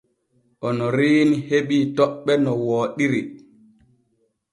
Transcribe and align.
Onoriini 0.67 1.35
heɓii 1.47 1.85
toɓɓe 1.95 2.33
no 2.43 2.51
wooɗiri. 2.65 3.21